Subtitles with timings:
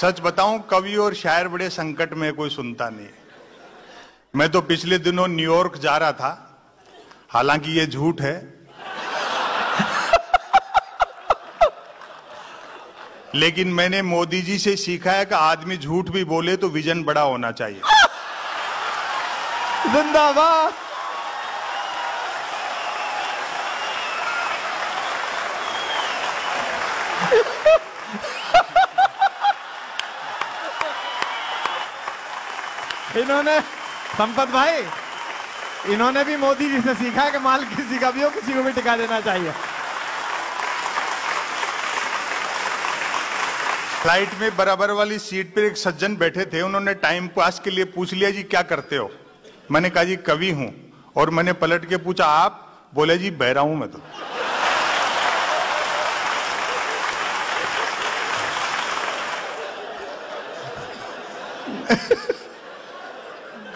[0.00, 3.06] सच बताऊँ, कवि और शायर बड़े संकट में कोई सुनता नहीं।
[4.36, 6.60] मैं तो पिछले दिनों न्यूयॉर्क जा रहा था।
[7.30, 8.58] हालाँकि ये झूठ है।
[13.34, 17.20] लेकिन मैंने मोदी जी से सीखा है कि आदमी झूठ भी बोले तो विजन बड़ा
[17.20, 17.80] होना चाहिए।
[19.86, 20.87] जिंदाबाद।
[33.18, 33.60] इन्होंने,
[34.18, 34.82] संपत भाई,
[35.92, 38.62] इन्होंने भी मोदी जी से सीखा है कि माल किसी का भी हो, किसी को
[38.62, 39.52] भी टिका देना चाहिए।
[44.02, 47.84] फ़्लाइट में बराबर वाली सीट पर एक सज्जन बैठे थे, उन्होंने टाइम पास के लिए
[47.84, 49.10] पूछ लिया, जी, क्या करते हो?
[49.70, 50.72] मैंने कहा, जी, कवि हूँ।
[51.16, 52.64] और मैंने पलट के पूछा, आप?
[52.94, 54.02] बोले, जी, बहरा हूँ मैं तो।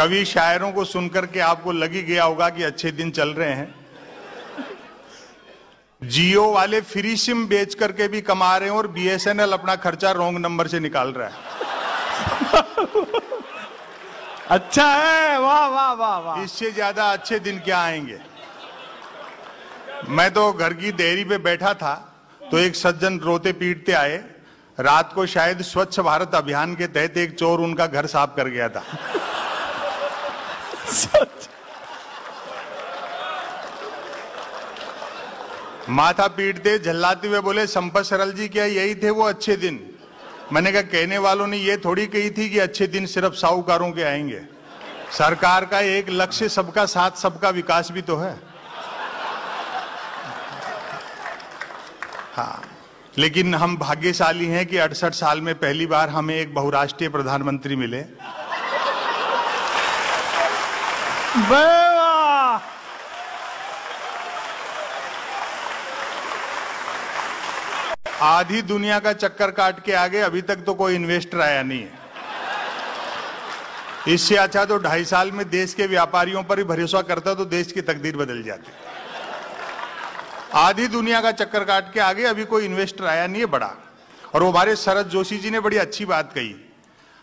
[0.00, 3.52] कवि शायरों को सुनकर के आपको लग ही गया होगा कि अच्छे दिन चल रहे
[3.52, 3.74] हैं।
[6.02, 10.38] जियो वाले फ्री सिम बेच करके भी कमा रहे हैं और बीएसएनएल अपना खर्चा रोंग
[10.38, 11.34] नंबर से निकाल रहा है।
[14.50, 18.18] अच्छा है वाह वाह वाह वाह। इससे ज़्यादा अच्छे दिन क्या आएँगे?
[20.08, 21.94] मैं तो घर की देरी पे बैठा था
[22.40, 24.16] तो एक सज्जन रोते पीटते आए।
[24.78, 28.68] रात को शायद स्वच्छ भारत अभियान के तहत एक चोर उनका घर साफ़ कर गया
[28.68, 28.82] था।
[35.90, 39.78] माथा पीटते झल्लाते हुए बोले संपत सरल जी, क्या यही थे वो अच्छे दिन?
[40.52, 44.02] मैंने कहा, कहने वालों ने ये थोड़ी कही थी कि अच्छे दिन सिर्फ़ साहूकारों के
[44.02, 44.40] आएँगे।
[45.12, 48.32] सरकार का एक लक्ष्य सबका साथ, सबका विकास भी तो है।
[52.34, 52.62] हाँ
[53.18, 58.00] लेकिन हम भाग्यशाली हैं कि अड़सठ साल में पहली बार हमें एक बहुराष्ट्रीय प्रधानमंत्री मिले।
[61.50, 61.89] वाह
[68.22, 71.98] आधी दुनिया का चक्कर काट के आगे अभी तक तो कोई इन्वेस्टर आया नहीं है।
[74.08, 77.72] इससे अच्छा तो ढाई साल में देश के व्यापारियों पर ही भरोसा करता तो देश
[77.72, 78.72] की तकदीर बदल जाती।
[80.54, 83.70] आधी दुनिया का चक्कर काट के आगे अभी कोई इन्वेस्टर आया नहीं है, बड़ा।
[84.34, 86.54] और वो हमारे शरद जोशी जी ने बड़ी अच्छी बात कही।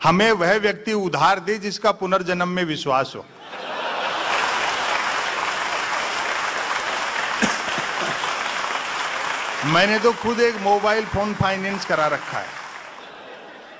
[0.00, 3.24] हमें वह व्यक्ति उधार दे जिसका पुनर्जन्म में विश्वास हो।
[9.64, 12.46] मैंने तो खुद एक मोबाइल फ़ोन फाइनेंस करा रखा है,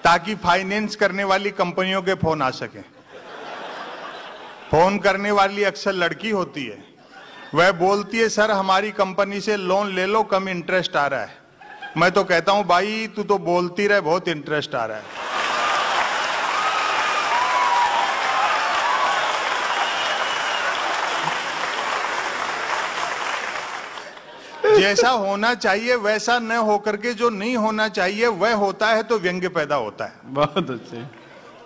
[0.04, 2.80] ताकि फाइनेंस करने वाली कंपनियों के फ़ोन आ सके।
[4.70, 6.78] फ़ोन करने वाली अक्सर लड़की होती है।
[7.54, 11.40] वह बोलती है, सर, हमारी कंपनी से लोन ले लो, कम इंटरेस्ट आ रहा है।
[11.96, 15.21] मैं तो कहता हूँ, भाई, तू तो बोलती रहे, बहुत इंटरेस्ट आ रहा है।
[24.82, 29.18] जैसा होना चाहिए वैसा न होकर के जो नहीं होना चाहिए वह होता है तो
[29.18, 31.04] व्यंग्य पैदा होता है। बहुत अच्छे।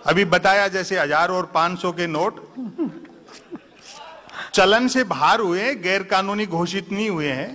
[0.05, 2.41] अभी बताया जैसे हज़ार और पाँच सौ के नोट।
[4.53, 7.49] चलन से बाहर हुए गैर कानूनी घोषित नहीं हुए हैं।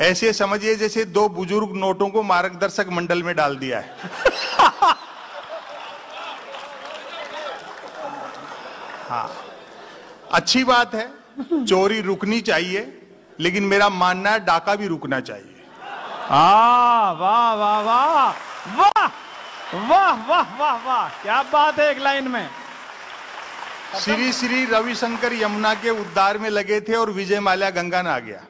[0.00, 3.90] ऐसे समझिए जैसे दो बुज़ुर्ग नोटों को मार्गदर्शक मंडल में डाल दिया है।
[9.08, 9.30] हाँ।
[10.32, 11.08] अच्छी बात है
[11.64, 12.80] चोरी रुकनी चाहिए।
[13.40, 15.50] लेकिन मेरा मानना है डाका भी रुकना चाहिए।
[16.30, 18.32] आ वाह वाह वाह
[18.76, 19.06] वाह
[19.88, 22.48] वाह वाह वाह वाह क्या बात है एक लाइन में।
[24.00, 28.18] श्री श्री रविशंकर यमुना के उद्धार में लगे थे और विजय माल्या गंगा में आ
[28.18, 28.40] गया।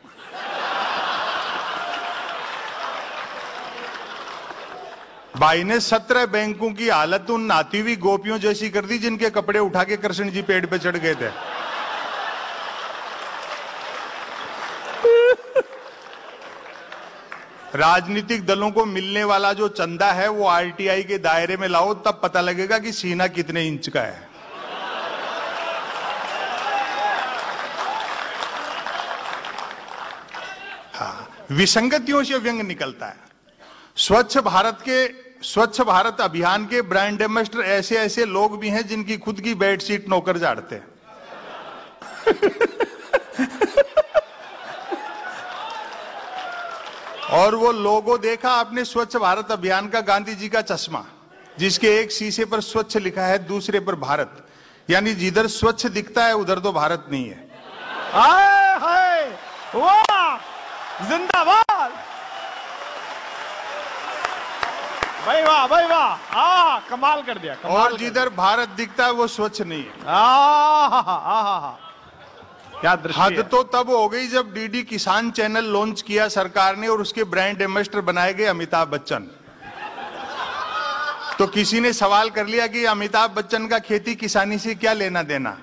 [5.36, 9.58] भाई ने सत्रह बैंकों की हालत उन नाती हुई गोपियों जैसी कर दी जिनके कपड़े
[9.58, 11.30] उठा के कृष्ण जी पेड़ पे चढ़ गए थे।
[17.74, 22.20] राजनीतिक दलों को मिलने वाला जो चंदा है, वो आरटीआई के दायरे में लाओ, तब
[22.22, 24.28] पता लगेगा कि सीना कितने इंच का है।
[30.94, 33.16] हाँ विसंगतियों से व्यंग निकलता है।
[33.96, 35.08] स्वच्छ भारत के,
[35.42, 40.08] स्वच्छ भारत अभियान के ब्रांड एम्बेसडर ऐसे ऐसे लोग भी हैं जिनकी खुद की बेडशीट
[40.08, 40.94] नौकर झाड़ते हैं।
[47.30, 51.04] और वो लोगो देखा आपने स्वच्छ भारत अभियान का गांधी जी का चश्मा
[51.58, 54.46] जिसके एक शीशे पर स्वच्छ लिखा है दूसरे पर भारत।
[54.90, 57.48] यानी जिधर स्वच्छ दिखता है उधर तो भारत नहीं है।
[58.12, 59.22] हाय हाय।
[59.74, 60.36] वाह
[61.08, 61.92] जिंदाबाद।
[65.26, 69.26] भाई वाह भाई वाह। आ कमाल कर दिया कमाल और जिधर भारत दिखता है वो
[69.26, 71.78] स्वच्छ नहीं है। दिया। आहा, आहा,
[72.80, 77.00] क्या हद तो तब हो गई जब डीडी किसान चैनल लॉन्च किया सरकार ने और
[77.00, 79.28] उसके ब्रांड एम्बेसडर बनाए गए अमिताभ बच्चन।
[81.38, 85.22] तो किसी ने सवाल कर लिया कि अमिताभ बच्चन का खेती किसानी से क्या लेना
[85.22, 85.56] देना?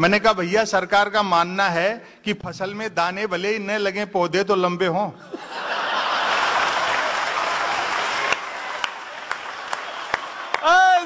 [0.00, 1.90] मैंने कहा भैया सरकार का मानना है
[2.24, 5.10] कि फ़सल में दाने भले ही न लगे पौधे तो लंबे हों।
[10.64, 11.04] ऐ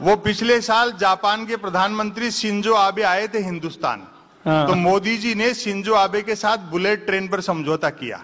[0.00, 4.06] वो पिछले साल जापान के प्रधानमंत्री सिंजो आबे आए थे हिंदुस्तान
[4.44, 8.22] हाँ। तो मोदी जी ने सिंजो आबे के साथ बुलेट ट्रेन पर समझौता किया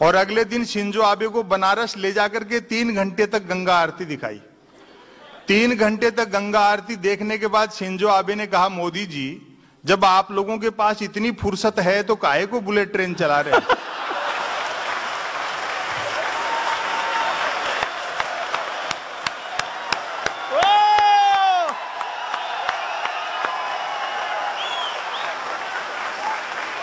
[0.00, 4.04] और अगले दिन सिंजो आबे को बनारस ले जाकर के तीन घंटे तक गंगा आरती
[4.04, 4.40] दिखाई
[5.48, 9.28] तीन घंटे तक गंगा आरती देखने के बाद सिंजो आबे ने कहा मोदी जी
[9.84, 13.54] जब आप लोगों के पास इतनी फुर्सत है तो काहे को बुलेट ट्रेन चला रहे
[13.54, 13.76] हैं?"